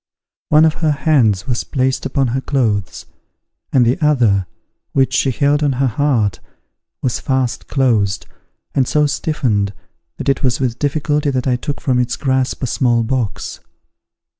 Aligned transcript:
One 0.49 0.65
of 0.65 0.73
her 0.81 0.89
hands 0.93 1.45
was 1.45 1.63
placed 1.63 2.07
upon 2.07 2.29
her 2.29 2.41
clothes: 2.41 3.05
and 3.71 3.85
the 3.85 4.01
other, 4.03 4.47
which 4.93 5.13
she 5.13 5.29
held 5.29 5.61
on 5.61 5.73
her 5.73 5.85
heart, 5.85 6.39
was 7.03 7.19
fast 7.19 7.67
closed, 7.67 8.25
and 8.73 8.87
so 8.87 9.05
stiffened, 9.05 9.73
that 10.17 10.27
it 10.27 10.41
was 10.41 10.59
with 10.59 10.79
difficulty 10.79 11.29
that 11.29 11.45
I 11.45 11.55
took 11.55 11.79
from 11.79 11.99
its 11.99 12.15
grasp 12.15 12.63
a 12.63 12.65
small 12.65 13.03
box. 13.03 13.59